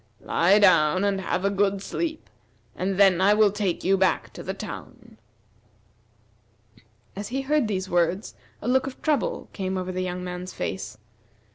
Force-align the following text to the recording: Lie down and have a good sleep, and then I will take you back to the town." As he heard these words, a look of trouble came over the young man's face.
Lie 0.23 0.57
down 0.57 1.03
and 1.03 1.21
have 1.21 1.45
a 1.45 1.51
good 1.51 1.79
sleep, 1.83 2.27
and 2.75 2.97
then 2.97 3.21
I 3.21 3.35
will 3.35 3.51
take 3.51 3.83
you 3.83 3.97
back 3.97 4.33
to 4.33 4.41
the 4.41 4.55
town." 4.55 5.19
As 7.15 7.27
he 7.27 7.41
heard 7.41 7.67
these 7.67 7.87
words, 7.87 8.33
a 8.63 8.67
look 8.67 8.87
of 8.87 8.99
trouble 9.03 9.47
came 9.53 9.77
over 9.77 9.91
the 9.91 10.01
young 10.01 10.23
man's 10.23 10.53
face. 10.53 10.97